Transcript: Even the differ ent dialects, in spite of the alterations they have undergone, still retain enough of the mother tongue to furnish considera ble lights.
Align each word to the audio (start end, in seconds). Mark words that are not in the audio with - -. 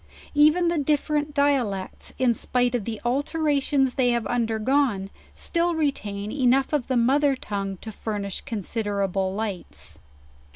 Even 0.33 0.67
the 0.67 0.79
differ 0.79 1.15
ent 1.17 1.31
dialects, 1.31 2.11
in 2.17 2.33
spite 2.33 2.73
of 2.73 2.85
the 2.85 2.99
alterations 3.05 3.93
they 3.93 4.09
have 4.09 4.25
undergone, 4.25 5.11
still 5.35 5.75
retain 5.75 6.31
enough 6.31 6.73
of 6.73 6.87
the 6.87 6.97
mother 6.97 7.35
tongue 7.35 7.77
to 7.81 7.91
furnish 7.91 8.43
considera 8.43 9.07
ble 9.11 9.31
lights. 9.35 9.99